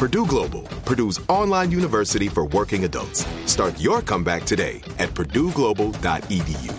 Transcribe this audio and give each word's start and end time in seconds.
Purdue 0.00 0.24
Global, 0.24 0.62
Purdue's 0.86 1.20
online 1.28 1.70
university 1.70 2.26
for 2.26 2.46
working 2.46 2.84
adults. 2.84 3.26
Start 3.44 3.78
your 3.78 4.00
comeback 4.00 4.44
today 4.44 4.80
at 4.98 5.10
purdueglobal.edu. 5.10 6.74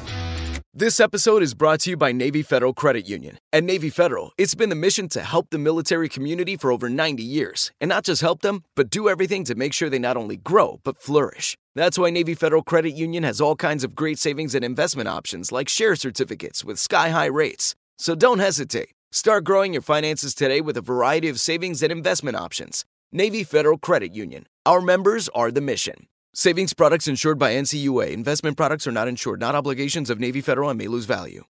This 0.74 1.00
episode 1.00 1.44
is 1.44 1.54
brought 1.54 1.82
to 1.82 1.92
you 1.92 1.98
by 1.98 2.14
Navy 2.14 2.42
Federal 2.42 2.74
Credit 2.74 3.08
Union. 3.08 3.38
At 3.54 3.64
Navy 3.64 3.92
Federal, 3.92 4.32
it's 4.40 4.56
been 4.56 4.70
the 4.70 4.76
mission 4.76 5.08
to 5.10 5.22
help 5.22 5.52
the 5.52 5.60
military 5.60 6.10
community 6.10 6.58
for 6.58 6.72
over 6.72 6.90
90 6.90 7.22
years. 7.22 7.72
And 7.80 7.90
not 7.90 8.06
just 8.06 8.24
help 8.24 8.42
them, 8.42 8.64
but 8.76 8.90
do 8.90 9.08
everything 9.08 9.44
to 9.44 9.54
make 9.54 9.74
sure 9.74 9.88
they 9.88 10.00
not 10.00 10.18
only 10.18 10.38
grow, 10.38 10.80
but 10.84 11.00
flourish. 11.00 11.56
That's 11.76 12.00
why 12.00 12.10
Navy 12.10 12.34
Federal 12.34 12.64
Credit 12.64 12.96
Union 12.96 13.22
has 13.22 13.40
all 13.40 13.56
kinds 13.56 13.84
of 13.84 13.94
great 13.94 14.18
savings 14.18 14.56
and 14.56 14.66
investment 14.66 15.08
options 15.08 15.52
like 15.52 15.70
share 15.70 15.96
certificates 15.96 16.66
with 16.66 16.80
sky 16.80 17.10
high 17.10 17.28
rates. 17.28 17.76
So 18.00 18.16
don't 18.16 18.40
hesitate. 18.40 18.90
Start 19.12 19.44
growing 19.44 19.74
your 19.74 19.84
finances 19.84 20.34
today 20.34 20.62
with 20.62 20.76
a 20.76 20.82
variety 20.82 21.30
of 21.30 21.38
savings 21.38 21.84
and 21.84 21.92
investment 21.92 22.38
options. 22.38 22.84
Navy 23.14 23.44
Federal 23.44 23.78
Credit 23.78 24.16
Union. 24.16 24.46
Our 24.66 24.80
members 24.80 25.28
are 25.36 25.52
the 25.52 25.60
mission. 25.60 26.08
Savings 26.34 26.72
products 26.72 27.10
insured 27.10 27.38
by 27.38 27.52
NCUA. 27.52 28.12
Investment 28.12 28.56
products 28.56 28.88
are 28.88 28.92
not 28.94 29.10
insured, 29.10 29.42
not 29.42 29.54
obligations 29.54 30.10
of 30.10 30.18
Navy 30.18 30.40
Federal 30.40 30.70
and 30.70 30.78
may 30.78 30.88
lose 30.88 31.04
value. 31.04 31.44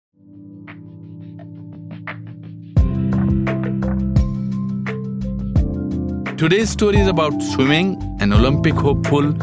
Today's 6.38 6.70
story 6.70 6.96
is 6.98 7.08
about 7.08 7.42
swimming, 7.42 8.00
an 8.20 8.32
Olympic 8.32 8.72
hopeful, 8.72 9.34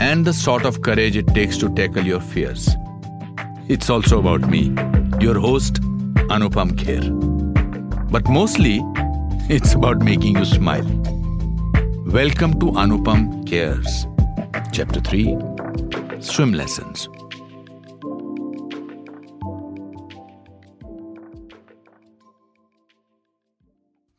and 0.00 0.24
the 0.24 0.32
sort 0.32 0.64
of 0.64 0.82
courage 0.82 1.16
it 1.16 1.26
takes 1.34 1.58
to 1.58 1.74
tackle 1.74 2.04
your 2.04 2.20
fears. 2.20 2.68
It's 3.66 3.90
also 3.90 4.20
about 4.20 4.48
me, 4.48 4.72
your 5.20 5.40
host, 5.40 5.82
Anupam 6.30 6.76
Kher. 6.76 7.10
But 8.12 8.28
mostly, 8.28 8.80
it's 9.48 9.74
about 9.74 9.98
making 9.98 10.36
you 10.36 10.44
smile. 10.44 11.13
Welcome 12.14 12.60
to 12.60 12.66
Anupam 12.66 13.44
Cares, 13.44 14.06
Chapter 14.72 15.00
3 15.00 15.36
Swim 16.20 16.52
Lessons. 16.52 17.08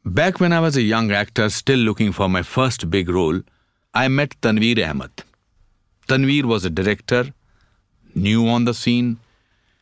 Back 0.03 0.41
when 0.41 0.51
I 0.51 0.59
was 0.59 0.75
a 0.75 0.81
young 0.81 1.13
actor 1.13 1.47
still 1.47 1.79
looking 1.79 2.11
for 2.11 2.27
my 2.27 2.41
first 2.41 2.89
big 2.89 3.07
role, 3.07 3.39
I 3.93 4.09
met 4.09 4.35
Tanveer 4.41 4.85
Ahmed. 4.89 5.23
Tanveer 6.09 6.43
was 6.43 6.65
a 6.65 6.69
director, 6.69 7.33
new 8.13 8.45
on 8.49 8.65
the 8.65 8.73
scene, 8.73 9.19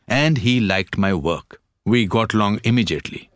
and 0.06 0.38
he 0.38 0.60
liked 0.60 0.96
my 0.96 1.14
work. 1.14 1.60
We 1.84 2.06
got 2.06 2.32
along 2.32 2.60
immediately. 2.62 3.28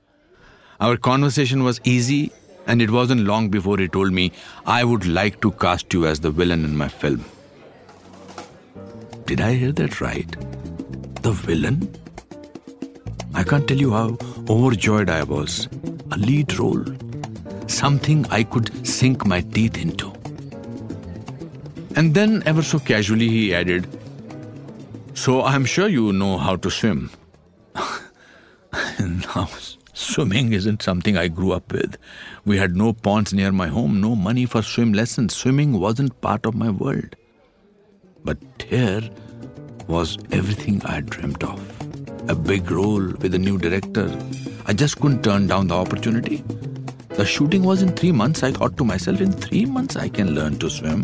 Our 0.78 0.96
conversation 0.96 1.64
was 1.64 1.80
easy, 1.82 2.30
and 2.68 2.82
it 2.82 2.90
wasn't 2.90 3.22
long 3.22 3.48
before 3.48 3.78
he 3.78 3.88
told 3.88 4.12
me, 4.12 4.30
I 4.66 4.84
would 4.84 5.06
like 5.06 5.40
to 5.40 5.50
cast 5.52 5.92
you 5.94 6.06
as 6.06 6.20
the 6.20 6.30
villain 6.30 6.64
in 6.64 6.76
my 6.76 6.88
film. 6.88 7.24
Did 9.24 9.40
I 9.40 9.54
hear 9.54 9.72
that 9.72 10.00
right? 10.00 10.30
The 11.22 11.32
villain? 11.32 11.94
I 13.34 13.42
can't 13.42 13.66
tell 13.66 13.78
you 13.78 13.92
how 13.92 14.18
overjoyed 14.48 15.08
I 15.08 15.22
was. 15.22 15.66
A 16.12 16.18
lead 16.18 16.58
role. 16.58 16.84
Something 17.66 18.26
I 18.30 18.42
could 18.42 18.86
sink 18.86 19.26
my 19.26 19.40
teeth 19.40 19.78
into. 19.78 20.12
And 21.96 22.14
then, 22.14 22.42
ever 22.46 22.62
so 22.62 22.78
casually, 22.78 23.28
he 23.28 23.54
added, 23.54 23.86
So 25.14 25.42
I'm 25.42 25.64
sure 25.64 25.88
you 25.88 26.12
know 26.12 26.36
how 26.36 26.56
to 26.56 26.70
swim. 26.70 27.10
now, 29.00 29.48
swimming 29.98 30.52
isn't 30.52 30.82
something 30.82 31.16
I 31.16 31.28
grew 31.28 31.52
up 31.52 31.72
with. 31.72 31.96
We 32.44 32.56
had 32.56 32.76
no 32.76 32.92
ponds 32.92 33.32
near 33.32 33.52
my 33.52 33.66
home, 33.66 34.00
no 34.00 34.14
money 34.14 34.46
for 34.46 34.62
swim 34.62 34.92
lessons. 34.92 35.34
Swimming 35.34 35.78
wasn't 35.80 36.20
part 36.20 36.46
of 36.46 36.54
my 36.54 36.70
world. 36.70 37.16
But 38.24 38.38
here 38.66 39.02
was 39.86 40.18
everything 40.32 40.82
I 40.84 41.00
dreamt 41.00 41.42
of 41.42 41.60
a 42.30 42.34
big 42.34 42.70
role 42.70 43.06
with 43.20 43.34
a 43.34 43.38
new 43.38 43.58
director. 43.58 44.06
I 44.66 44.74
just 44.74 45.00
couldn't 45.00 45.24
turn 45.24 45.46
down 45.46 45.68
the 45.68 45.74
opportunity. 45.74 46.44
The 47.10 47.24
shooting 47.24 47.62
was 47.62 47.82
in 47.82 47.94
three 47.94 48.12
months. 48.12 48.42
I 48.42 48.52
thought 48.52 48.76
to 48.76 48.84
myself, 48.84 49.20
in 49.20 49.32
three 49.32 49.64
months, 49.64 49.96
I 49.96 50.08
can 50.08 50.34
learn 50.34 50.58
to 50.58 50.68
swim. 50.68 51.02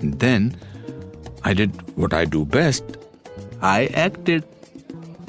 And 0.00 0.18
then 0.18 0.56
I 1.44 1.52
did 1.52 1.70
what 1.96 2.14
I 2.14 2.24
do 2.24 2.44
best 2.46 2.96
I 3.62 3.86
acted. 3.92 4.44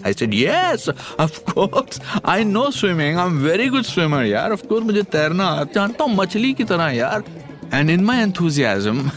I 0.03 0.11
said, 0.11 0.33
Yes, 0.33 0.87
of 0.87 1.45
course. 1.45 1.99
I 2.23 2.43
know 2.43 2.69
swimming. 2.71 3.17
I'm 3.19 3.39
very 3.39 3.69
good 3.69 3.85
swimmer, 3.85 4.23
yaar. 4.23 4.51
Of 4.51 4.67
course, 4.67 4.83
मुझे 4.83 5.03
तैरना 5.11 5.49
जानता 5.75 6.03
हूँ 6.03 6.15
मछली 6.15 6.53
की 6.53 6.63
तरह 6.71 7.23
And 7.73 7.89
in 7.89 8.03
my 8.03 8.21
enthusiasm, 8.21 9.11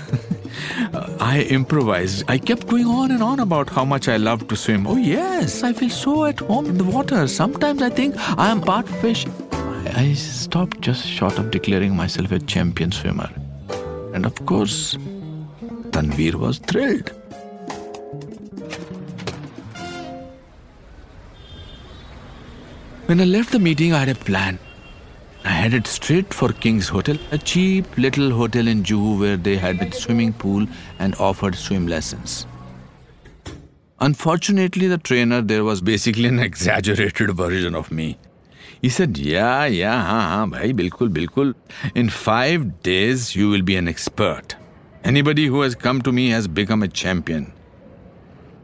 I 1.21 1.47
improvised. 1.51 2.23
I 2.29 2.39
kept 2.39 2.69
going 2.69 2.87
on 2.87 3.11
and 3.11 3.23
on 3.23 3.41
about 3.41 3.69
how 3.69 3.85
much 3.85 4.07
I 4.09 4.17
love 4.17 4.47
to 4.49 4.57
swim. 4.57 4.87
Oh, 4.87 4.97
yes, 4.97 5.65
I 5.65 5.73
feel 5.73 5.91
so 5.91 6.25
at 6.27 6.39
home 6.39 6.67
in 6.67 6.79
the 6.79 6.85
water. 6.85 7.27
Sometimes 7.27 7.83
I 7.83 7.91
think 7.91 8.15
I 8.39 8.51
am 8.51 8.61
part 8.61 8.89
fish. 8.89 9.27
I 9.97 10.13
stopped 10.15 10.81
just 10.81 11.05
short 11.07 11.39
of 11.39 11.51
declaring 11.51 11.97
myself 11.97 12.31
a 12.33 12.39
champion 12.39 12.93
swimmer. 12.93 13.29
And 14.15 14.25
of 14.25 14.47
course, 14.47 14.97
Tanveer 15.91 16.35
was 16.35 16.59
thrilled. 16.59 17.13
When 23.07 23.21
I 23.21 23.25
left 23.25 23.53
the 23.53 23.59
meeting, 23.59 23.93
I 23.93 23.99
had 23.99 24.09
a 24.09 24.15
plan. 24.15 24.59
I 25.45 25.51
headed 25.51 25.87
straight 25.87 26.33
for 26.33 26.49
King's 26.49 26.89
Hotel, 26.89 27.19
a 27.33 27.37
cheap 27.37 27.99
little 27.99 28.31
hotel 28.31 28.67
in 28.67 28.83
Juhu 28.83 29.21
where 29.21 29.37
they 29.37 29.57
had 29.57 29.83
a 29.83 29.93
swimming 29.93 30.33
pool 30.33 30.67
and 30.99 31.15
offered 31.17 31.55
swim 31.55 31.87
lessons. 31.87 32.47
Unfortunately, 34.01 34.89
the 34.89 34.97
trainer 34.97 35.43
there 35.43 35.65
was 35.65 35.83
basically 35.83 36.29
an 36.29 36.39
exaggerated 36.49 37.33
version 37.33 37.75
of 37.75 37.93
me. 37.93 38.17
He 38.81 38.89
said, 38.89 39.19
Yeah, 39.19 39.67
yeah, 39.67 40.03
haan, 40.03 40.31
haan, 40.31 40.51
bhai, 40.51 40.73
bilkul, 40.73 41.11
bilkul. 41.11 41.55
In 41.95 42.09
five 42.09 42.83
days, 42.83 43.37
you 43.37 43.51
will 43.51 43.63
be 43.63 43.77
an 43.77 43.87
expert. 43.87 44.57
Anybody 45.05 45.45
who 45.45 45.61
has 45.61 45.75
come 45.75 46.01
to 46.01 46.11
me 46.11 46.31
has 46.31 46.49
become 46.49 46.83
a 46.83 46.89
champion. 46.89 47.53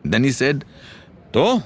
Then 0.02 0.24
he 0.24 0.32
said, 0.32 0.64
To, 1.34 1.62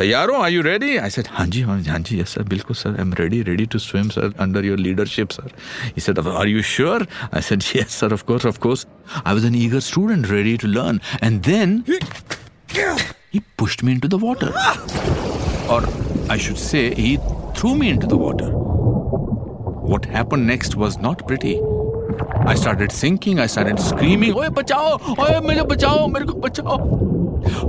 Tayaro, 0.00 0.38
are 0.38 0.48
you 0.48 0.62
ready? 0.62 0.98
I 0.98 1.08
said, 1.10 1.26
Hanji, 1.26 1.62
Hanji, 1.62 2.16
yes, 2.16 2.30
sir, 2.30 2.42
Bilko, 2.42 2.74
sir, 2.74 2.96
I'm 2.98 3.10
ready, 3.10 3.42
ready 3.42 3.66
to 3.66 3.78
swim, 3.78 4.10
sir, 4.10 4.32
under 4.38 4.64
your 4.64 4.78
leadership, 4.78 5.30
sir. 5.30 5.46
He 5.94 6.00
said, 6.00 6.18
Are 6.18 6.46
you 6.46 6.62
sure? 6.62 7.02
I 7.32 7.40
said, 7.40 7.62
Yes, 7.74 7.90
sir, 7.90 8.06
of 8.06 8.24
course, 8.24 8.46
of 8.46 8.60
course. 8.60 8.86
I 9.26 9.34
was 9.34 9.44
an 9.44 9.54
eager 9.54 9.82
student, 9.82 10.30
ready 10.30 10.56
to 10.56 10.66
learn. 10.66 11.02
And 11.20 11.42
then 11.42 11.84
he 13.30 13.40
pushed 13.58 13.82
me 13.82 13.92
into 13.92 14.08
the 14.08 14.16
water. 14.16 14.54
Or 15.68 15.84
I 16.30 16.38
should 16.38 16.56
say, 16.56 16.94
he 16.94 17.18
threw 17.54 17.74
me 17.74 17.90
into 17.90 18.06
the 18.06 18.16
water. 18.16 18.50
What 18.50 20.06
happened 20.06 20.46
next 20.46 20.76
was 20.76 20.96
not 20.96 21.28
pretty. 21.28 21.60
I 22.46 22.54
started 22.54 22.90
sinking, 22.90 23.38
I 23.38 23.44
started 23.44 23.78
screaming, 23.78 24.32
Oye, 24.32 24.48
bachao! 24.48 24.98
Oye, 25.18 25.40
mujhe 25.42 25.68
bachao! 25.68 26.10
Mere 26.10 26.24
ko 26.24 26.32
bachao! 26.36 27.09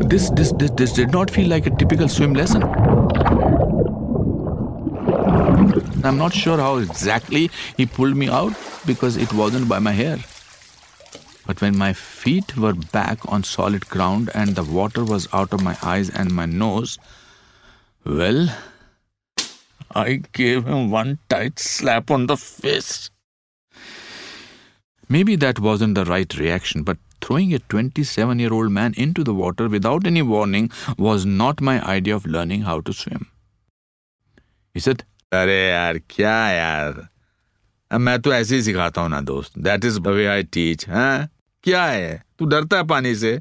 This, 0.08 0.30
this, 0.32 0.52
this, 0.54 0.72
this 0.72 0.94
did 0.94 1.12
not 1.12 1.32
feel 1.32 1.48
like 1.48 1.66
a 1.66 1.70
typical 1.70 2.08
swim 2.08 2.34
lesson. 2.34 2.64
I'm 6.04 6.18
not 6.18 6.34
sure 6.34 6.58
how 6.58 6.78
exactly 6.78 7.52
he 7.78 7.86
pulled 7.86 8.18
me 8.18 8.28
out 8.28 8.54
because 8.86 9.18
it 9.18 9.32
wasn't 9.34 9.70
by 9.70 9.80
my 9.80 9.92
hair. 9.92 10.18
But 11.46 11.62
when 11.62 11.78
my 11.78 11.94
feet 11.94 12.58
were 12.58 12.74
back 12.74 13.20
on 13.32 13.44
solid 13.44 13.88
ground 13.88 14.30
and 14.34 14.56
the 14.56 14.64
water 14.64 15.04
was 15.04 15.28
out 15.34 15.54
of 15.54 15.64
my 15.64 15.78
eyes 15.82 16.10
and 16.10 16.32
my 16.32 16.46
nose, 16.46 16.98
well, 18.06 18.50
I 19.94 20.22
gave 20.34 20.66
him 20.66 20.92
one 20.92 21.20
tight 21.30 21.60
slap 21.60 22.10
on 22.10 22.28
the 22.28 22.38
face. 22.38 23.10
Maybe 25.11 25.37
that 25.37 25.61
wasn't 25.61 25.95
the 25.95 26.05
right 26.05 26.37
reaction, 26.37 26.83
but 26.83 26.99
throwing 27.21 27.55
a 27.55 27.59
27 27.61 28.39
year 28.41 28.53
old 28.53 28.73
man 28.73 28.95
into 28.97 29.23
the 29.23 29.35
water 29.35 29.69
without 29.69 30.07
any 30.07 30.23
warning 30.23 30.71
was 30.99 31.25
not 31.25 31.61
my 31.61 31.81
idea 31.83 32.17
of 32.17 32.27
learning 32.27 32.63
how 32.63 32.81
to 32.81 32.93
swim. 32.93 33.27
He 34.75 34.81
said, 34.81 35.05
अरे 35.33 35.59
यार 35.69 35.99
क्या 36.11 36.35
यार 36.51 37.09
मैं 37.91 38.21
तो 38.23 38.33
ऐसे 38.33 38.55
ही 38.57 38.63
सिखाता 38.63 39.01
हूं 39.01 39.09
ना 39.09 39.21
दोस्त 39.31 39.59
that 39.59 39.85
is 39.85 39.99
way 40.07 40.27
I 40.27 40.43
teach 40.57 40.89
हाँ 40.89 41.29
क्या 41.65 41.85
है 41.85 42.23
तू 42.39 42.45
डरता 42.47 42.77
है 42.77 42.87
पानी 42.87 43.15
से 43.15 43.33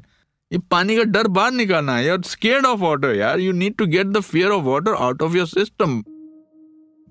ये 0.50 0.58
पानी 0.70 0.96
का 0.96 1.02
डर 1.02 1.28
बाहर 1.38 1.52
निकालना 1.52 1.96
है 1.96 2.04
यार 2.06 2.20
स्केर्ड 2.26 2.66
ऑफ 2.66 2.78
वाटर 2.80 3.14
यार 3.16 3.40
you 3.40 3.52
need 3.62 3.76
to 3.78 3.86
get 3.86 4.06
the 4.06 4.20
fear 4.32 4.50
of 4.50 4.64
water 4.64 4.94
out 4.94 5.22
of 5.22 5.34
your 5.36 5.46
system 5.46 6.00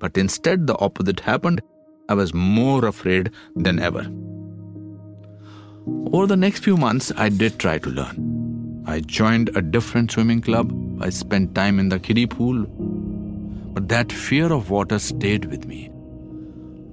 but 0.04 0.18
instead 0.18 0.66
the 0.66 0.72
opposite 0.90 1.22
happened 1.28 1.62
I 2.12 2.18
was 2.18 2.32
more 2.36 2.86
afraid 2.86 3.30
than 3.58 3.80
ever 3.90 4.29
over 6.13 6.27
the 6.27 6.37
next 6.37 6.65
few 6.65 6.77
months, 6.77 7.13
I 7.17 7.29
did 7.29 7.59
try 7.59 7.79
to 7.79 7.89
learn. 7.91 8.85
I 8.87 9.01
joined 9.01 9.51
a 9.57 9.63
different 9.63 10.11
swimming 10.11 10.41
club. 10.41 10.73
I 11.01 11.11
spent 11.11 11.55
time 11.55 11.79
in 11.79 11.89
the 11.89 12.01
kiddie 12.01 12.27
pool. 12.27 12.65
But 13.73 13.89
that 13.89 14.11
fear 14.11 14.53
of 14.53 14.71
water 14.71 14.99
stayed 14.99 15.45
with 15.45 15.67
me. 15.67 15.91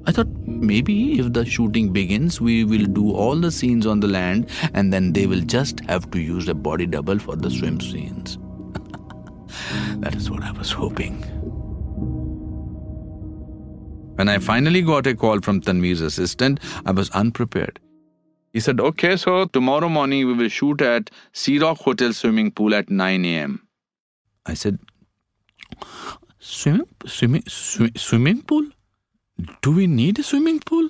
I 0.05 0.11
thought 0.11 0.27
maybe 0.45 1.19
if 1.19 1.33
the 1.33 1.45
shooting 1.45 1.91
begins, 1.91 2.39
we 2.39 2.63
will 2.63 2.85
do 2.85 3.11
all 3.11 3.35
the 3.35 3.51
scenes 3.51 3.85
on 3.85 3.99
the 3.99 4.07
land 4.07 4.49
and 4.73 4.93
then 4.93 5.13
they 5.13 5.25
will 5.25 5.41
just 5.41 5.81
have 5.81 6.09
to 6.11 6.19
use 6.19 6.47
a 6.47 6.53
body 6.53 6.85
double 6.85 7.19
for 7.19 7.35
the 7.35 7.49
swim 7.49 7.81
scenes. 7.81 8.37
that 10.01 10.15
is 10.15 10.29
what 10.31 10.43
I 10.43 10.51
was 10.51 10.71
hoping. 10.71 11.23
When 14.15 14.29
I 14.29 14.37
finally 14.37 14.81
got 14.81 15.07
a 15.07 15.15
call 15.15 15.41
from 15.41 15.59
Tanveer's 15.61 16.01
assistant, 16.01 16.59
I 16.85 16.91
was 16.91 17.09
unprepared. 17.09 17.79
He 18.57 18.61
said, 18.61 18.79
Okay, 18.79 19.17
so 19.17 19.45
tomorrow 19.45 19.87
morning 19.87 20.25
we 20.25 20.33
will 20.33 20.49
shoot 20.49 20.81
at 20.81 21.11
Sea 21.31 21.59
Rock 21.59 21.77
Hotel 21.77 22.11
swimming 22.11 22.49
pool 22.49 22.73
at 22.73 22.89
9 22.89 23.23
a.m. 23.23 23.67
I 24.47 24.55
said, 24.55 24.79
Swimming, 26.39 26.87
swimming, 27.05 27.43
sw- 27.47 27.95
swimming 27.95 28.41
pool? 28.41 28.63
Do 29.61 29.73
we 29.73 29.85
need 29.85 30.17
a 30.17 30.23
swimming 30.23 30.59
pool? 30.59 30.89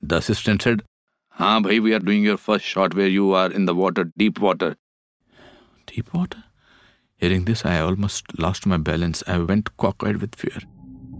The 0.00 0.16
assistant 0.16 0.62
said, 0.62 0.82
Haan, 1.32 1.62
bhai, 1.62 1.78
we 1.78 1.92
are 1.92 1.98
doing 1.98 2.22
your 2.22 2.38
first 2.38 2.64
shot 2.64 2.94
where 2.94 3.06
you 3.06 3.34
are 3.34 3.52
in 3.52 3.66
the 3.66 3.74
water, 3.74 4.10
deep 4.16 4.40
water. 4.40 4.76
Deep 5.86 6.14
water? 6.14 6.42
Hearing 7.16 7.44
this, 7.44 7.66
I 7.66 7.80
almost 7.80 8.38
lost 8.38 8.64
my 8.64 8.78
balance. 8.78 9.22
I 9.26 9.36
went 9.40 9.76
cockeyed 9.76 10.22
with 10.22 10.34
fear. 10.34 10.62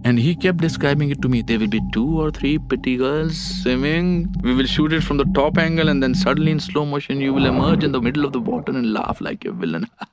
And 0.07 0.17
he 0.17 0.33
kept 0.35 0.59
describing 0.59 1.09
it 1.09 1.21
to 1.21 1.27
me. 1.27 1.41
There 1.41 1.59
will 1.59 1.67
be 1.67 1.81
two 1.91 2.21
or 2.21 2.31
three 2.31 2.57
pretty 2.57 2.95
girls 2.95 3.37
swimming. 3.37 4.33
We 4.41 4.53
will 4.55 4.65
shoot 4.65 4.93
it 4.93 5.03
from 5.03 5.17
the 5.17 5.25
top 5.35 5.57
angle, 5.57 5.89
and 5.89 6.01
then 6.01 6.15
suddenly 6.15 6.51
in 6.51 6.61
slow 6.61 6.85
motion, 6.85 7.19
you 7.19 7.33
will 7.33 7.45
emerge 7.45 7.83
in 7.83 7.91
the 7.91 7.99
middle 7.99 8.23
of 8.23 8.31
the 8.31 8.39
water 8.39 8.71
and 8.71 8.93
laugh 8.93 9.19
like 9.19 9.43
a 9.43 9.51
villain. 9.51 9.85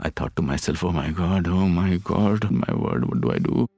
I 0.00 0.10
thought 0.10 0.34
to 0.34 0.42
myself, 0.42 0.82
oh 0.82 0.90
my 0.90 1.10
god, 1.10 1.46
oh 1.46 1.68
my 1.68 1.98
god, 1.98 2.50
my 2.50 2.74
word, 2.74 3.04
what 3.08 3.20
do 3.20 3.30
I 3.30 3.38
do? 3.38 3.68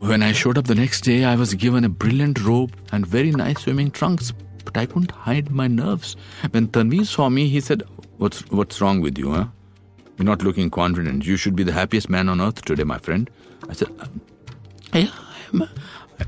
When 0.00 0.22
I 0.22 0.32
showed 0.32 0.58
up 0.58 0.66
the 0.66 0.74
next 0.74 1.00
day, 1.00 1.24
I 1.24 1.34
was 1.34 1.54
given 1.54 1.82
a 1.86 1.88
brilliant 1.88 2.42
robe 2.44 2.76
and 2.92 3.06
very 3.06 3.30
nice 3.30 3.62
swimming 3.62 3.90
trunks, 3.90 4.34
but 4.66 4.76
I 4.76 4.84
couldn't 4.84 5.12
hide 5.12 5.50
my 5.50 5.66
nerves. 5.66 6.14
When 6.50 6.68
Tanveer 6.68 7.06
saw 7.06 7.30
me, 7.30 7.48
he 7.48 7.60
said, 7.60 7.84
What's, 8.18 8.40
what's 8.50 8.82
wrong 8.82 9.00
with 9.00 9.16
you, 9.16 9.30
huh? 9.30 9.46
You're 10.20 10.26
not 10.26 10.42
looking 10.42 10.68
confident. 10.68 11.24
You 11.24 11.38
should 11.38 11.56
be 11.56 11.62
the 11.62 11.72
happiest 11.72 12.10
man 12.10 12.28
on 12.28 12.42
earth 12.42 12.60
today, 12.62 12.84
my 12.84 12.98
friend. 12.98 13.30
I 13.70 13.72
said, 13.72 13.88
uh, 13.98 14.06
Yeah, 14.92 15.08
I 15.18 15.36
am. 15.54 15.62
Uh, 15.62 15.66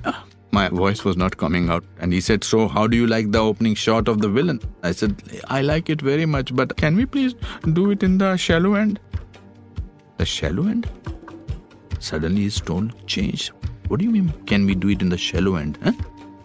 uh, 0.05 0.13
my 0.51 0.69
voice 0.71 1.05
was 1.05 1.19
not 1.19 1.37
coming 1.37 1.69
out. 1.69 1.85
And 1.99 2.11
he 2.11 2.23
said, 2.23 2.43
So, 2.43 2.69
how 2.69 2.87
do 2.87 2.97
you 2.97 3.07
like 3.07 3.33
the 3.33 3.41
opening 3.41 3.75
shot 3.75 4.09
of 4.09 4.23
the 4.23 4.31
villain? 4.31 4.63
I 4.83 4.93
said, 4.93 5.23
I 5.49 5.61
like 5.61 5.91
it 5.91 6.01
very 6.01 6.25
much, 6.25 6.57
but 6.57 6.75
can 6.79 6.97
we 6.97 7.05
please 7.05 7.35
do 7.75 7.91
it 7.91 8.03
in 8.03 8.17
the 8.17 8.35
shallow 8.39 8.77
end? 8.77 8.99
The 10.17 10.25
shallow 10.25 10.69
end? 10.69 10.89
Suddenly 11.99 12.45
his 12.45 12.63
tone 12.63 12.95
changed. 13.07 13.53
What 13.89 14.01
do 14.01 14.07
you 14.07 14.11
mean, 14.11 14.33
can 14.47 14.65
we 14.65 14.75
do 14.75 14.89
it 14.89 15.03
in 15.03 15.11
the 15.11 15.19
shallow 15.19 15.57
end? 15.57 15.79
Huh? 15.85 15.93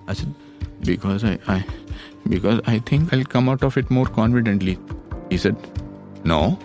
I 0.10 0.14
said, 0.16 0.36
Because 0.82 1.24
I, 1.24 1.40
I 1.48 1.66
because 2.28 2.60
I 2.68 2.80
think 2.80 3.14
I'll 3.14 3.24
come 3.24 3.48
out 3.48 3.64
of 3.64 3.78
it 3.78 3.90
more 3.90 4.06
confidently. 4.06 4.78
He 5.30 5.38
said, 5.38 5.56
No. 6.26 6.60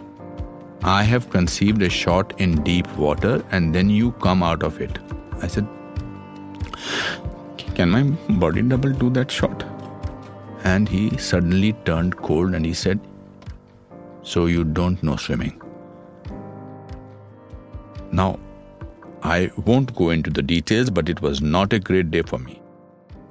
I 0.85 1.03
have 1.05 1.31
conceived 1.31 1.83
a 1.83 1.89
shot 1.89 2.41
in 2.41 2.63
deep 2.63 2.89
water 2.97 3.45
and 3.51 3.75
then 3.75 3.89
you 3.89 4.13
come 4.13 4.43
out 4.43 4.63
of 4.63 4.81
it. 4.81 4.99
I 5.41 5.47
said, 5.47 5.67
can 7.75 7.91
my 7.91 8.03
body 8.43 8.61
double 8.61 8.93
do 8.93 9.09
that 9.11 9.31
shot? 9.31 9.65
And 10.65 10.89
he 10.89 11.17
suddenly 11.17 11.73
turned 11.85 12.17
cold 12.17 12.55
and 12.55 12.67
he 12.67 12.75
said, 12.75 13.01
So 14.23 14.47
you 14.47 14.65
don't 14.65 15.03
know 15.03 15.17
swimming. 15.17 15.61
Now, 18.11 18.39
I 19.23 19.51
won't 19.65 19.95
go 19.95 20.11
into 20.11 20.31
the 20.31 20.43
details, 20.43 20.91
but 20.91 21.09
it 21.09 21.23
was 21.23 21.41
not 21.41 21.73
a 21.73 21.79
great 21.79 22.11
day 22.11 22.23
for 22.23 22.39
me. 22.39 22.61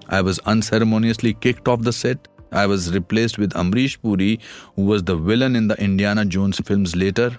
I 0.09 0.21
was 0.21 0.39
unceremoniously 0.39 1.35
kicked 1.35 1.67
off 1.67 1.81
the 1.81 1.93
set. 1.93 2.27
I 2.51 2.65
was 2.65 2.93
replaced 2.93 3.37
with 3.37 3.53
Amrish 3.53 4.01
Puri, 4.01 4.39
who 4.75 4.83
was 4.83 5.03
the 5.03 5.15
villain 5.15 5.55
in 5.55 5.67
the 5.69 5.81
Indiana 5.81 6.25
Jones 6.25 6.59
films 6.59 6.95
later. 6.95 7.37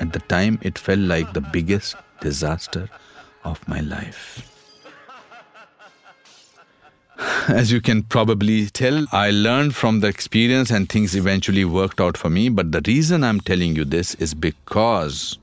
At 0.00 0.12
the 0.12 0.18
time, 0.18 0.58
it 0.62 0.78
felt 0.78 0.98
like 0.98 1.32
the 1.32 1.40
biggest 1.40 1.96
disaster 2.20 2.90
of 3.44 3.66
my 3.66 3.80
life. 3.80 4.50
As 7.48 7.70
you 7.70 7.80
can 7.80 8.02
probably 8.02 8.66
tell, 8.66 9.06
I 9.12 9.30
learned 9.30 9.74
from 9.74 10.00
the 10.00 10.08
experience 10.08 10.70
and 10.70 10.88
things 10.88 11.14
eventually 11.14 11.64
worked 11.64 12.00
out 12.00 12.16
for 12.16 12.28
me. 12.28 12.48
But 12.48 12.72
the 12.72 12.82
reason 12.86 13.22
I'm 13.22 13.40
telling 13.40 13.76
you 13.76 13.84
this 13.84 14.14
is 14.16 14.34
because 14.34 15.38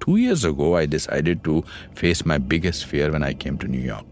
two 0.00 0.16
years 0.16 0.44
ago 0.44 0.76
I 0.76 0.86
decided 0.86 1.42
to 1.44 1.64
face 1.94 2.26
my 2.26 2.38
biggest 2.38 2.84
fear 2.86 3.10
when 3.10 3.22
I 3.22 3.34
came 3.34 3.56
to 3.58 3.66
New 3.66 3.80
York. 3.80 4.06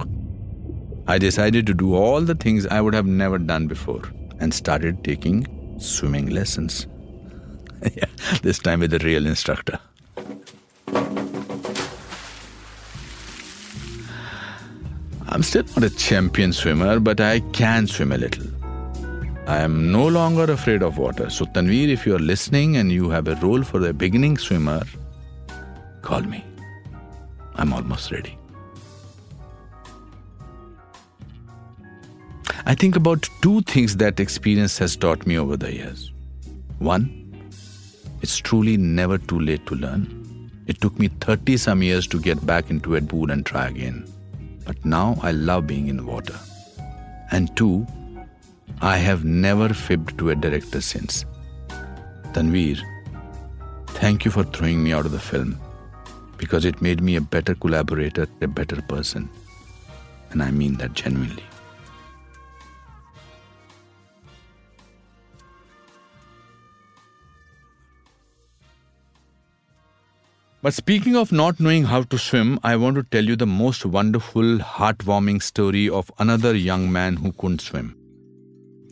I 1.09 1.19
decided 1.19 1.67
to 1.67 1.75
do 1.75 1.95
all 1.95 2.21
the 2.21 2.35
things 2.35 2.67
I 2.67 2.81
would 2.81 2.95
have 2.95 3.07
never 3.07 3.39
done 3.39 3.69
before 3.69 4.03
and 4.41 4.53
started 4.53 5.05
taking 5.05 5.47
swimming 5.79 6.31
lessons. 6.31 6.87
this 8.43 8.59
time 8.59 8.81
with 8.81 8.93
a 8.93 8.99
real 8.99 9.27
instructor. 9.27 9.79
I'm 15.29 15.43
still 15.43 15.65
not 15.77 15.85
a 15.85 15.91
champion 15.91 16.53
swimmer, 16.53 16.99
but 16.99 17.21
I 17.21 17.41
can 17.53 17.87
swim 17.87 18.11
a 18.11 18.19
little. 18.19 18.47
I 19.47 19.59
am 19.59 19.93
no 19.93 20.09
longer 20.09 20.45
afraid 20.45 20.83
of 20.83 20.99
water. 20.99 21.31
So, 21.31 21.45
Tanveer, 21.45 21.89
if 21.89 22.05
you're 22.05 22.19
listening 22.19 22.79
and 22.79 22.91
you 22.91 23.11
have 23.11 23.29
a 23.29 23.37
role 23.37 23.63
for 23.63 23.87
a 23.87 23.93
beginning 23.93 24.39
swimmer, 24.39 24.83
call 26.03 26.23
me. 26.23 26.45
I'm 27.55 27.73
almost 27.73 28.11
ready. 28.11 28.37
I 32.67 32.75
think 32.75 32.97
about 32.97 33.29
two 33.43 33.63
things 33.63 33.97
that 33.97 34.21
experience 34.21 34.77
has 34.79 34.97
taught 34.97 35.27
me 35.27 35.39
over 35.39 35.57
the 35.57 35.73
years. 35.73 36.13
One, 36.79 37.09
it's 38.23 38.37
truly 38.37 38.77
never 38.77 39.19
too 39.19 39.41
late 39.41 39.65
to 39.67 39.75
learn. 39.77 40.51
It 40.67 40.81
took 40.81 40.99
me 40.99 41.09
30 41.09 41.57
some 41.57 41.83
years 41.83 42.07
to 42.09 42.21
get 42.21 42.45
back 42.45 42.69
into 42.69 42.97
a 42.97 43.01
pool 43.01 43.31
and 43.31 43.47
try 43.47 43.69
again 43.69 44.05
but 44.67 44.85
now 44.85 45.17
I 45.23 45.31
love 45.31 45.67
being 45.67 45.87
in 45.87 46.05
water. 46.05 46.39
And 47.31 47.57
two, 47.57 47.87
I 48.83 48.97
have 48.99 49.25
never 49.25 49.73
fibbed 49.73 50.19
to 50.19 50.31
a 50.31 50.35
director 50.35 50.81
since. 50.81 51.25
Tanveer, 52.33 52.79
thank 54.01 54.25
you 54.25 54.31
for 54.31 54.45
throwing 54.45 54.83
me 54.83 54.93
out 54.93 55.07
of 55.07 55.13
the 55.13 55.21
film 55.21 55.59
because 56.37 56.65
it 56.65 56.83
made 56.83 57.01
me 57.01 57.17
a 57.17 57.21
better 57.21 57.55
collaborator, 57.55 58.27
a 58.43 58.49
better 58.49 58.83
person. 58.83 59.31
And 60.31 60.43
I 60.43 60.51
mean 60.51 60.75
that 60.79 60.95
genuinely. 60.95 61.45
But 70.63 70.75
speaking 70.75 71.17
of 71.17 71.33
not 71.33 71.61
knowing 71.61 71.85
how 71.85 72.03
to 72.03 72.19
swim, 72.19 72.59
I 72.65 72.77
want 72.77 72.97
to 72.97 73.03
tell 73.03 73.25
you 73.25 73.37
the 73.37 73.47
most 73.47 73.85
wonderful, 73.85 74.59
heartwarming 74.59 75.43
story 75.43 75.89
of 75.89 76.11
another 76.19 76.57
young 76.57 76.91
man 76.91 77.17
who 77.17 77.33
couldn't 77.33 77.61
swim. 77.61 77.95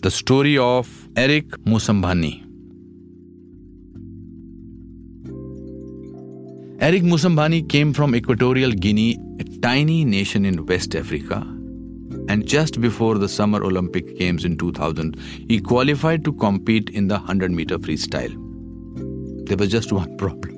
The 0.03 0.11
story 0.11 0.59
of 0.59 1.09
Eric 1.17 1.47
Moussambani. 1.65 2.43
Eric 6.81 7.03
Moussambani 7.03 7.67
came 7.67 7.95
from 7.95 8.15
Equatorial 8.15 8.73
Guinea, 8.73 9.19
a 9.41 9.45
tiny 9.61 10.05
nation 10.05 10.45
in 10.45 10.67
West 10.67 10.95
Africa. 10.95 11.41
And 12.29 12.47
just 12.47 12.81
before 12.81 13.17
the 13.17 13.29
Summer 13.29 13.65
Olympic 13.65 14.19
Games 14.19 14.45
in 14.45 14.59
2000, 14.59 15.17
he 15.49 15.61
qualified 15.61 16.25
to 16.27 16.33
compete 16.35 16.91
in 16.91 17.09
the 17.09 17.17
100 17.17 17.51
meter 17.51 17.79
freestyle. 17.79 18.35
There 19.47 19.57
was 19.57 19.71
just 19.71 19.93
one 19.93 20.15
problem. 20.19 20.54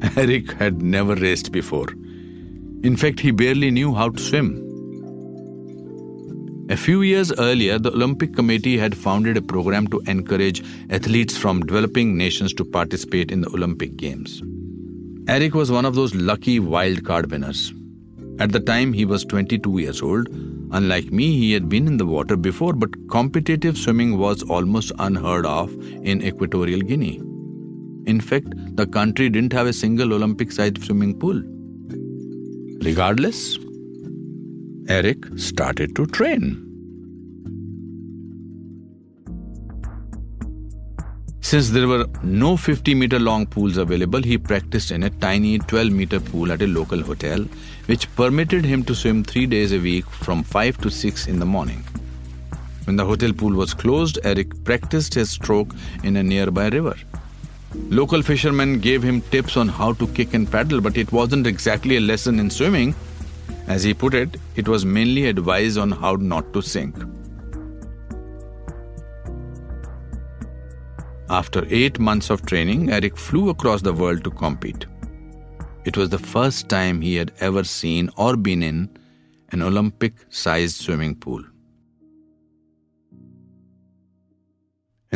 Eric 0.16 0.52
had 0.52 0.82
never 0.82 1.14
raced 1.14 1.52
before. 1.52 1.88
In 2.82 2.96
fact, 2.96 3.20
he 3.20 3.30
barely 3.30 3.70
knew 3.70 3.94
how 3.94 4.10
to 4.10 4.22
swim. 4.22 4.62
A 6.68 6.76
few 6.76 7.02
years 7.02 7.32
earlier, 7.38 7.78
the 7.78 7.92
Olympic 7.92 8.34
Committee 8.34 8.76
had 8.76 8.96
founded 8.96 9.36
a 9.36 9.42
program 9.42 9.86
to 9.88 10.00
encourage 10.06 10.64
athletes 10.90 11.36
from 11.36 11.60
developing 11.60 12.16
nations 12.16 12.52
to 12.54 12.64
participate 12.64 13.30
in 13.30 13.42
the 13.42 13.48
Olympic 13.50 13.96
Games. 13.96 14.42
Eric 15.28 15.54
was 15.54 15.70
one 15.70 15.84
of 15.84 15.94
those 15.94 16.14
lucky 16.14 16.58
wild 16.58 17.04
card 17.04 17.30
winners. 17.30 17.72
At 18.38 18.52
the 18.52 18.60
time, 18.60 18.92
he 18.92 19.04
was 19.04 19.24
22 19.24 19.78
years 19.78 20.02
old. 20.02 20.28
Unlike 20.72 21.12
me, 21.12 21.36
he 21.36 21.52
had 21.52 21.68
been 21.68 21.86
in 21.86 21.96
the 21.96 22.06
water 22.06 22.36
before, 22.36 22.72
but 22.72 23.08
competitive 23.08 23.78
swimming 23.78 24.18
was 24.18 24.42
almost 24.42 24.92
unheard 24.98 25.46
of 25.46 25.72
in 26.04 26.22
Equatorial 26.22 26.80
Guinea. 26.80 27.22
In 28.06 28.20
fact, 28.20 28.46
the 28.76 28.86
country 28.86 29.28
didn't 29.28 29.52
have 29.52 29.66
a 29.66 29.72
single 29.72 30.12
Olympic 30.12 30.52
sized 30.52 30.82
swimming 30.84 31.18
pool. 31.18 31.42
Regardless, 32.84 33.58
Eric 34.88 35.26
started 35.36 35.96
to 35.96 36.06
train. 36.06 36.62
Since 41.40 41.70
there 41.70 41.88
were 41.88 42.06
no 42.22 42.56
50 42.56 42.94
meter 42.94 43.18
long 43.18 43.46
pools 43.46 43.76
available, 43.76 44.22
he 44.22 44.38
practiced 44.38 44.90
in 44.90 45.02
a 45.02 45.10
tiny 45.10 45.58
12 45.58 45.90
meter 45.90 46.20
pool 46.20 46.52
at 46.52 46.62
a 46.62 46.66
local 46.66 47.02
hotel, 47.02 47.44
which 47.86 48.12
permitted 48.14 48.64
him 48.64 48.84
to 48.84 48.94
swim 48.94 49.24
three 49.24 49.46
days 49.46 49.72
a 49.72 49.78
week 49.78 50.08
from 50.10 50.44
5 50.44 50.78
to 50.78 50.90
6 50.90 51.26
in 51.26 51.40
the 51.40 51.46
morning. 51.46 51.84
When 52.84 52.96
the 52.96 53.04
hotel 53.04 53.32
pool 53.32 53.54
was 53.54 53.74
closed, 53.74 54.20
Eric 54.22 54.64
practiced 54.64 55.14
his 55.14 55.30
stroke 55.30 55.72
in 56.04 56.16
a 56.16 56.22
nearby 56.22 56.68
river. 56.68 56.94
Local 57.88 58.22
fishermen 58.22 58.80
gave 58.80 59.02
him 59.02 59.20
tips 59.20 59.56
on 59.56 59.68
how 59.68 59.92
to 59.94 60.08
kick 60.08 60.34
and 60.34 60.50
paddle, 60.50 60.80
but 60.80 60.96
it 60.96 61.12
wasn't 61.12 61.46
exactly 61.46 61.96
a 61.96 62.00
lesson 62.00 62.40
in 62.40 62.50
swimming. 62.50 62.94
As 63.68 63.82
he 63.82 63.94
put 63.94 64.14
it, 64.14 64.36
it 64.56 64.68
was 64.68 64.84
mainly 64.84 65.26
advice 65.26 65.76
on 65.76 65.92
how 65.92 66.16
not 66.16 66.52
to 66.52 66.62
sink. 66.62 66.96
After 71.28 71.66
eight 71.70 71.98
months 71.98 72.30
of 72.30 72.46
training, 72.46 72.90
Eric 72.90 73.16
flew 73.16 73.48
across 73.50 73.82
the 73.82 73.92
world 73.92 74.22
to 74.24 74.30
compete. 74.30 74.86
It 75.84 75.96
was 75.96 76.08
the 76.08 76.18
first 76.18 76.68
time 76.68 77.00
he 77.00 77.16
had 77.16 77.32
ever 77.40 77.64
seen 77.64 78.10
or 78.16 78.36
been 78.36 78.62
in 78.62 78.90
an 79.50 79.62
Olympic 79.62 80.14
sized 80.28 80.76
swimming 80.76 81.14
pool. 81.14 81.42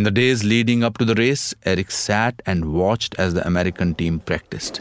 In 0.00 0.04
the 0.04 0.11
days 0.11 0.42
leading 0.42 0.83
up 0.83 0.97
to 0.97 1.04
the 1.04 1.14
race, 1.14 1.52
Eric 1.66 1.90
sat 1.90 2.40
and 2.47 2.73
watched 2.73 3.14
as 3.19 3.35
the 3.35 3.47
American 3.47 3.95
team 3.95 4.19
practiced. 4.19 4.80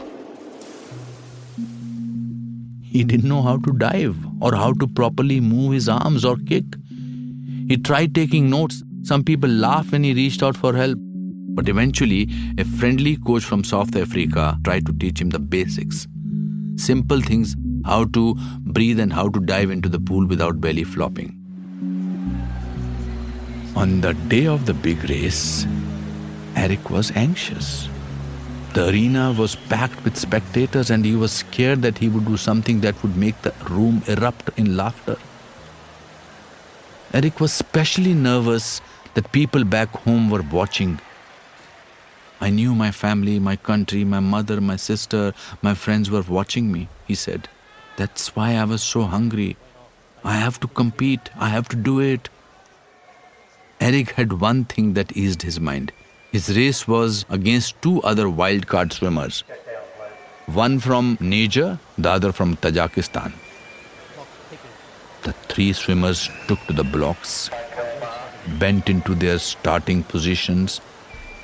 He 2.80 3.04
didn't 3.04 3.28
know 3.28 3.42
how 3.42 3.58
to 3.58 3.72
dive 3.72 4.16
or 4.40 4.54
how 4.54 4.72
to 4.72 4.86
properly 4.86 5.38
move 5.38 5.74
his 5.74 5.90
arms 5.90 6.24
or 6.24 6.38
kick. 6.38 6.64
He 7.68 7.76
tried 7.76 8.14
taking 8.14 8.48
notes. 8.48 8.82
Some 9.02 9.22
people 9.22 9.50
laughed 9.50 9.92
when 9.92 10.04
he 10.04 10.14
reached 10.14 10.42
out 10.42 10.56
for 10.56 10.74
help. 10.74 10.96
But 10.98 11.68
eventually, 11.68 12.26
a 12.56 12.64
friendly 12.64 13.18
coach 13.18 13.44
from 13.44 13.62
South 13.62 13.94
Africa 13.94 14.58
tried 14.64 14.86
to 14.86 14.94
teach 14.94 15.20
him 15.20 15.28
the 15.28 15.38
basics. 15.38 16.08
Simple 16.76 17.20
things 17.20 17.54
how 17.84 18.06
to 18.06 18.36
breathe 18.60 18.98
and 18.98 19.12
how 19.12 19.28
to 19.28 19.40
dive 19.40 19.70
into 19.70 19.90
the 19.90 20.00
pool 20.00 20.26
without 20.26 20.62
belly 20.62 20.84
flopping. 20.84 21.39
On 23.76 24.00
the 24.00 24.14
day 24.14 24.46
of 24.46 24.66
the 24.66 24.74
big 24.74 25.08
race, 25.08 25.64
Eric 26.56 26.90
was 26.90 27.12
anxious. 27.12 27.88
The 28.74 28.88
arena 28.88 29.32
was 29.32 29.54
packed 29.54 30.02
with 30.04 30.16
spectators, 30.16 30.90
and 30.90 31.04
he 31.04 31.14
was 31.14 31.30
scared 31.30 31.82
that 31.82 31.98
he 31.98 32.08
would 32.08 32.26
do 32.26 32.36
something 32.36 32.80
that 32.80 33.00
would 33.02 33.16
make 33.16 33.40
the 33.42 33.54
room 33.68 34.02
erupt 34.08 34.50
in 34.58 34.76
laughter. 34.76 35.16
Eric 37.14 37.38
was 37.38 37.52
especially 37.52 38.12
nervous 38.12 38.80
that 39.14 39.30
people 39.30 39.62
back 39.62 39.88
home 39.90 40.30
were 40.30 40.44
watching. 40.50 41.00
I 42.40 42.50
knew 42.50 42.74
my 42.74 42.90
family, 42.90 43.38
my 43.38 43.54
country, 43.54 44.04
my 44.04 44.20
mother, 44.20 44.60
my 44.60 44.76
sister, 44.76 45.32
my 45.62 45.74
friends 45.74 46.10
were 46.10 46.22
watching 46.22 46.72
me, 46.72 46.88
he 47.06 47.14
said. 47.14 47.48
That's 47.96 48.34
why 48.34 48.54
I 48.54 48.64
was 48.64 48.82
so 48.82 49.02
hungry. 49.02 49.56
I 50.24 50.34
have 50.34 50.58
to 50.60 50.68
compete, 50.68 51.30
I 51.36 51.48
have 51.50 51.68
to 51.68 51.76
do 51.76 52.00
it. 52.00 52.28
Eric 53.80 54.10
had 54.10 54.40
one 54.40 54.64
thing 54.66 54.92
that 54.94 55.16
eased 55.16 55.40
his 55.42 55.58
mind. 55.58 55.92
His 56.32 56.54
race 56.56 56.86
was 56.86 57.24
against 57.30 57.80
two 57.80 58.02
other 58.02 58.26
wildcard 58.26 58.92
swimmers, 58.92 59.42
one 60.46 60.78
from 60.80 61.16
Niger, 61.18 61.78
the 61.96 62.10
other 62.10 62.30
from 62.30 62.56
Tajikistan. 62.56 63.32
The 65.22 65.32
three 65.48 65.72
swimmers 65.72 66.28
took 66.46 66.60
to 66.66 66.74
the 66.74 66.84
blocks, 66.84 67.50
bent 68.58 68.90
into 68.90 69.14
their 69.14 69.38
starting 69.38 70.02
positions, 70.02 70.80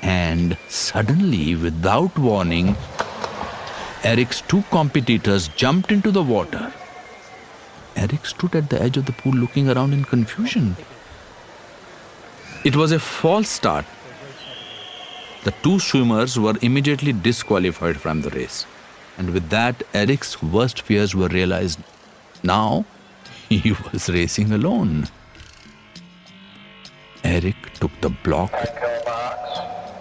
and 0.01 0.57
suddenly, 0.69 1.55
without 1.55 2.17
warning, 2.17 2.75
Eric's 4.03 4.41
two 4.41 4.63
competitors 4.69 5.47
jumped 5.49 5.91
into 5.91 6.11
the 6.11 6.21
water. 6.23 6.71
Eric 7.95 8.27
stood 8.27 8.55
at 8.55 8.69
the 8.69 8.79
edge 8.79 8.95
of 8.97 9.07
the 9.07 9.11
pool 9.11 9.33
looking 9.33 9.69
around 9.69 9.91
in 9.93 10.05
confusion. 10.05 10.75
It 12.63 12.75
was 12.75 12.91
a 12.91 12.99
false 12.99 13.49
start. 13.49 13.85
The 15.43 15.51
two 15.63 15.79
swimmers 15.79 16.37
were 16.37 16.55
immediately 16.61 17.13
disqualified 17.13 17.97
from 17.97 18.21
the 18.21 18.29
race. 18.31 18.65
And 19.17 19.31
with 19.31 19.49
that, 19.49 19.83
Eric's 19.93 20.41
worst 20.43 20.81
fears 20.81 21.15
were 21.15 21.27
realized. 21.27 21.79
Now, 22.43 22.85
he 23.49 23.73
was 23.91 24.09
racing 24.09 24.51
alone. 24.51 25.07
Eric 27.23 27.55
took 27.79 27.91
the 28.01 28.09
block 28.09 28.53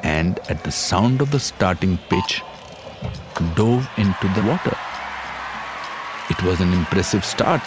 and, 0.03 0.39
at 0.49 0.65
the 0.65 0.73
sound 0.73 1.21
of 1.21 1.31
the 1.31 1.41
starting 1.41 1.99
pitch, 2.09 2.43
dove 3.55 3.89
into 3.97 4.29
the 4.35 4.47
water. 4.49 4.77
It 6.31 6.43
was 6.43 6.61
an 6.61 6.73
impressive 6.73 7.25
start. 7.25 7.63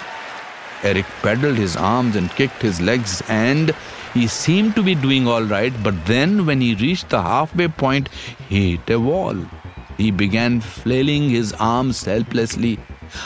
Eric 0.84 1.06
paddled 1.22 1.58
his 1.58 1.76
arms 1.76 2.16
and 2.16 2.30
kicked 2.32 2.62
his 2.62 2.80
legs, 2.80 3.22
and 3.28 3.76
he 4.14 4.28
seemed 4.28 4.76
to 4.76 4.84
be 4.84 4.96
doing 4.96 5.28
all 5.28 5.44
right, 5.44 5.74
but 5.84 6.06
then 6.06 6.46
when 6.46 6.62
he 6.62 6.76
reached 6.76 7.10
the 7.10 7.22
halfway 7.22 7.68
point, 7.68 8.10
he 8.48 8.72
hit 8.72 8.90
a 8.90 9.00
wall. 9.00 9.36
He 9.98 10.12
began 10.12 10.62
flailing 10.62 11.30
his 11.30 11.54
arms 11.60 12.06
helplessly. 12.06 12.76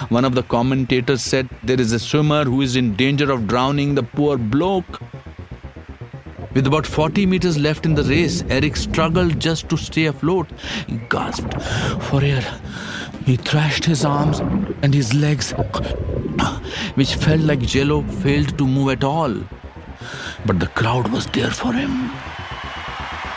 One 0.10 0.26
of 0.26 0.34
the 0.34 0.44
commentators 0.44 1.22
said, 1.22 1.48
There 1.62 1.80
is 1.80 1.92
a 1.92 2.00
swimmer 2.00 2.46
who 2.46 2.62
is 2.62 2.76
in 2.76 2.96
danger 2.96 3.32
of 3.32 3.48
drowning, 3.48 3.96
the 3.96 4.04
poor 4.04 4.38
bloke. 4.38 5.02
With 6.54 6.68
about 6.68 6.86
40 6.88 7.26
meters 7.26 7.58
left 7.58 7.86
in 7.86 7.94
the 7.94 8.04
race, 8.04 8.44
Eric 8.50 8.76
struggled 8.76 9.40
just 9.40 9.70
to 9.70 9.78
stay 9.78 10.06
afloat. 10.06 10.48
He 10.88 10.98
gasped 11.10 11.62
for 12.04 12.24
air. 12.24 12.44
He 13.26 13.38
thrashed 13.38 13.86
his 13.86 14.04
arms 14.04 14.40
and 14.82 14.94
his 14.94 15.14
legs, 15.14 15.54
which 16.96 17.16
felt 17.16 17.42
like 17.42 17.60
jello, 17.60 18.02
failed 18.02 18.58
to 18.58 18.68
move 18.68 18.90
at 18.90 19.04
all 19.04 19.34
but 20.46 20.60
the 20.60 20.68
crowd 20.68 21.12
was 21.12 21.26
there 21.28 21.52
for 21.52 21.74
him. 21.74 22.12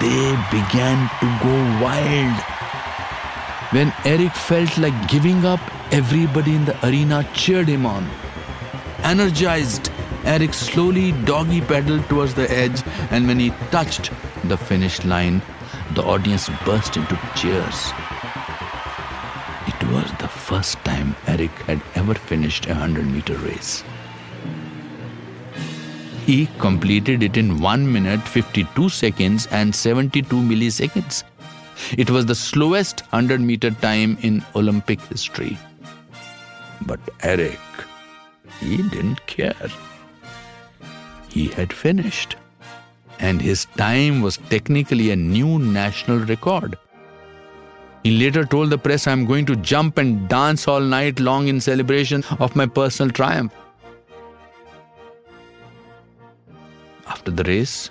They 0.00 0.30
began 0.50 1.08
to 1.20 1.26
go 1.42 1.54
wild. 1.82 2.42
When 3.72 3.92
Eric 4.04 4.32
felt 4.32 4.76
like 4.78 5.08
giving 5.08 5.44
up, 5.44 5.60
everybody 5.92 6.54
in 6.54 6.64
the 6.64 6.76
arena 6.86 7.28
cheered 7.34 7.68
him 7.68 7.86
on. 7.86 8.08
Energized, 9.02 9.90
Eric 10.24 10.54
slowly 10.54 11.12
doggy 11.24 11.60
paddled 11.60 12.08
towards 12.08 12.34
the 12.34 12.50
edge, 12.50 12.82
and 13.10 13.26
when 13.26 13.38
he 13.38 13.50
touched 13.70 14.10
the 14.44 14.56
finish 14.56 15.04
line, 15.04 15.42
the 15.94 16.02
audience 16.02 16.48
burst 16.64 16.96
into 16.96 17.18
cheers. 17.36 17.92
It 19.86 19.92
was 19.92 20.10
the 20.18 20.26
first 20.26 20.84
time 20.84 21.14
Eric 21.28 21.52
had 21.68 21.80
ever 21.94 22.14
finished 22.14 22.66
a 22.66 22.70
100 22.70 23.06
meter 23.06 23.34
race. 23.34 23.84
He 26.24 26.46
completed 26.58 27.22
it 27.22 27.36
in 27.36 27.60
1 27.60 27.92
minute 27.92 28.20
52 28.20 28.88
seconds 28.88 29.46
and 29.52 29.72
72 29.72 30.34
milliseconds. 30.34 31.22
It 31.96 32.10
was 32.10 32.26
the 32.26 32.34
slowest 32.34 33.02
100 33.12 33.40
meter 33.40 33.70
time 33.70 34.18
in 34.22 34.44
Olympic 34.56 35.00
history. 35.02 35.56
But 36.84 36.98
Eric, 37.22 37.60
he 38.58 38.78
didn't 38.78 39.24
care. 39.28 39.70
He 41.28 41.46
had 41.46 41.72
finished. 41.72 42.34
And 43.20 43.40
his 43.40 43.66
time 43.76 44.20
was 44.20 44.38
technically 44.50 45.12
a 45.12 45.16
new 45.16 45.60
national 45.60 46.18
record. 46.24 46.76
He 48.06 48.16
later 48.16 48.44
told 48.44 48.70
the 48.70 48.78
press, 48.78 49.08
I'm 49.08 49.26
going 49.26 49.46
to 49.46 49.56
jump 49.56 49.98
and 49.98 50.28
dance 50.28 50.68
all 50.68 50.78
night 50.78 51.18
long 51.18 51.48
in 51.48 51.60
celebration 51.60 52.22
of 52.38 52.54
my 52.54 52.64
personal 52.64 53.10
triumph. 53.10 53.52
After 57.08 57.32
the 57.32 57.42
race, 57.42 57.90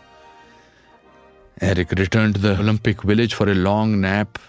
Eric 1.59 1.91
returned 1.91 2.35
to 2.35 2.39
the 2.39 2.57
Olympic 2.57 3.01
village 3.01 3.33
for 3.33 3.49
a 3.49 3.55
long 3.55 3.99
nap. 3.99 4.39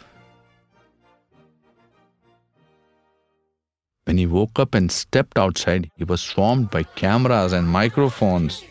When 4.05 4.19
he 4.19 4.27
woke 4.27 4.61
up 4.61 4.77
and 4.77 4.93
stepped 4.93 5.37
outside, 5.37 5.91
he 5.97 6.05
was 6.05 6.21
swarmed 6.21 6.71
by 6.71 6.85
cameras 6.85 7.53
and 7.53 7.67
microphones. 7.67 8.63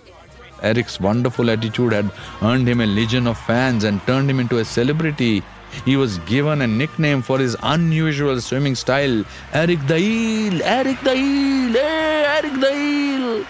Eric's 0.63 1.01
wonderful 1.01 1.49
attitude 1.49 1.91
had 1.91 2.09
earned 2.41 2.69
him 2.69 2.79
a 2.79 2.85
legion 2.85 3.27
of 3.27 3.37
fans 3.37 3.83
and 3.83 4.01
turned 4.07 4.29
him 4.29 4.39
into 4.39 4.59
a 4.59 4.63
celebrity. 4.63 5.43
He 5.83 5.97
was 5.97 6.17
given 6.19 6.61
a 6.61 6.67
nickname 6.67 7.21
for 7.21 7.39
his 7.39 7.55
unusual 7.61 8.39
swimming 8.41 8.75
style 8.75 9.23
Eric 9.53 9.79
Eel, 9.89 10.61
Eric 10.63 11.03
Eel, 11.05 11.73
hey, 11.73 11.79
eh, 11.79 12.37
Eric 12.37 12.59
the 12.61 12.73
Eel. 12.75 13.45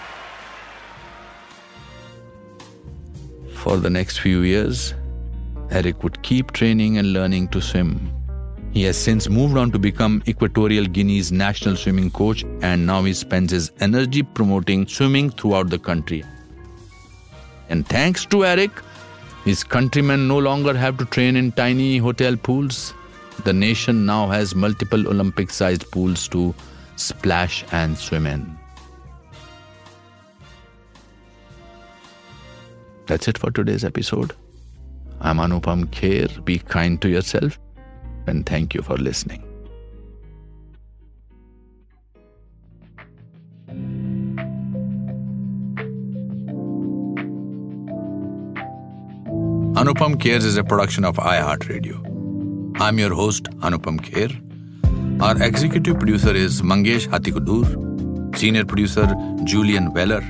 For 3.54 3.76
the 3.76 3.90
next 3.90 4.20
few 4.20 4.40
years, 4.40 4.94
Eric 5.70 6.02
would 6.02 6.22
keep 6.22 6.52
training 6.52 6.98
and 6.98 7.12
learning 7.12 7.48
to 7.48 7.60
swim. 7.60 8.12
He 8.72 8.82
has 8.82 8.96
since 8.96 9.28
moved 9.28 9.56
on 9.56 9.70
to 9.72 9.78
become 9.78 10.22
Equatorial 10.28 10.84
Guinea's 10.84 11.32
national 11.32 11.76
swimming 11.76 12.10
coach, 12.10 12.44
and 12.60 12.86
now 12.86 13.02
he 13.04 13.14
spends 13.14 13.50
his 13.50 13.72
energy 13.80 14.22
promoting 14.22 14.86
swimming 14.86 15.30
throughout 15.30 15.70
the 15.70 15.78
country. 15.78 16.22
And 17.68 17.88
thanks 17.88 18.26
to 18.26 18.44
Eric, 18.44 18.70
his 19.46 19.62
countrymen 19.62 20.26
no 20.26 20.36
longer 20.38 20.76
have 20.76 20.98
to 20.98 21.04
train 21.04 21.36
in 21.36 21.52
tiny 21.52 21.98
hotel 21.98 22.36
pools. 22.36 22.92
The 23.44 23.52
nation 23.52 24.04
now 24.04 24.26
has 24.26 24.56
multiple 24.56 25.06
Olympic 25.06 25.50
sized 25.50 25.88
pools 25.92 26.26
to 26.28 26.52
splash 26.96 27.64
and 27.70 27.96
swim 27.96 28.26
in. 28.26 28.58
That's 33.06 33.28
it 33.28 33.38
for 33.38 33.52
today's 33.52 33.84
episode. 33.84 34.34
I'm 35.20 35.36
Anupam 35.36 35.86
Kher. 35.86 36.44
Be 36.44 36.58
kind 36.58 37.00
to 37.02 37.08
yourself 37.08 37.60
and 38.26 38.44
thank 38.44 38.74
you 38.74 38.82
for 38.82 38.96
listening. 38.96 39.45
Anupam 49.80 50.18
Cares 50.18 50.46
is 50.46 50.56
a 50.56 50.64
production 50.64 51.04
of 51.04 51.16
iHeartRadio. 51.16 51.96
I'm 52.80 52.98
your 52.98 53.12
host, 53.14 53.44
Anupam 53.66 53.98
Kher. 54.00 54.30
Our 55.20 55.42
executive 55.42 55.98
producer 55.98 56.34
is 56.34 56.62
Mangesh 56.62 57.06
Hattikudur, 57.06 57.66
senior 58.38 58.64
producer 58.64 59.06
Julian 59.44 59.92
Weller, 59.92 60.22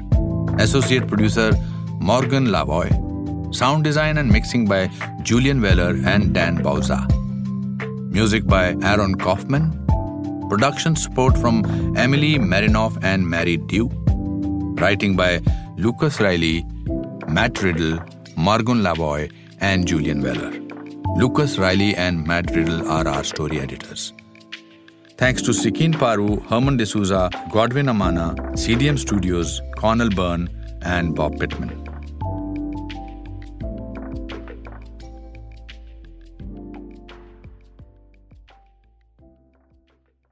associate 0.59 1.07
producer 1.07 1.53
Morgan 2.00 2.47
LaVoie, 2.47 3.55
sound 3.55 3.85
design 3.85 4.19
and 4.19 4.33
mixing 4.33 4.67
by 4.67 4.91
Julian 5.23 5.62
Weller 5.62 5.95
and 6.05 6.35
Dan 6.35 6.59
Bauza. 6.59 6.99
Music 8.11 8.47
by 8.47 8.75
Aaron 8.83 9.15
Kaufman. 9.15 9.71
Production 10.49 10.97
support 10.97 11.38
from 11.38 11.65
Emily 11.97 12.35
Marinoff 12.35 12.99
and 13.05 13.29
Mary 13.29 13.59
Dew. 13.59 13.87
Writing 14.81 15.15
by 15.15 15.41
Lucas 15.76 16.21
Riley, 16.21 16.65
Matt 17.29 17.62
Riddle, 17.62 18.00
Morgan 18.37 18.83
LaVoie, 18.83 19.33
and 19.61 19.87
Julian 19.87 20.21
Weller. 20.23 20.52
Lucas 21.16 21.59
Riley 21.59 21.95
and 21.97 22.26
Matt 22.26 22.55
Riddle 22.55 22.87
are 22.87 23.09
our 23.09 23.25
story 23.25 23.59
editors. 23.59 24.12
Thanks 25.16 25.40
to 25.43 25.52
Sikin 25.52 25.99
Paru, 25.99 26.40
Herman 26.40 26.76
D'Souza, 26.76 27.31
Godwin 27.50 27.88
Amana, 27.88 28.35
CDM 28.52 28.99
Studios, 28.99 29.62
Connell 29.76 30.10
Byrne, 30.10 30.50
and 30.82 31.15
Bob 31.15 31.41
Pittman. 31.41 31.82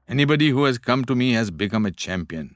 Anybody 0.07 0.51
who 0.51 0.65
has 0.65 0.77
come 0.77 1.03
to 1.05 1.15
me 1.15 1.33
has 1.33 1.49
become 1.49 1.87
a 1.87 1.91
champion. 1.91 2.55